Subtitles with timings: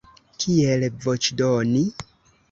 [0.43, 1.83] Kiel voĉdoni?